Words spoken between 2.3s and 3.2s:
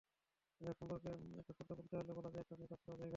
যায়, একসঙ্গে কাজ করার জায়গা।